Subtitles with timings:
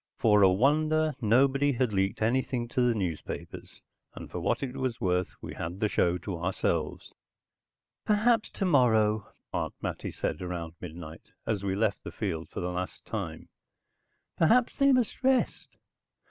[0.17, 3.83] For a wonder, nobody had leaked anything to the newspapers,
[4.15, 7.13] and for what it was worth, we had the show to ourselves.
[8.07, 13.05] "Perhaps tomorrow," Aunt Mattie said around midnight, as we left the field for the last
[13.05, 13.49] time.
[14.39, 15.67] "Perhaps they must rest."